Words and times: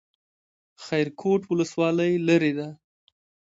خیرکوټ 0.85 1.41
ولسوالۍ 1.51 2.13
لیرې 2.27 2.51
ده؟ 2.57 2.67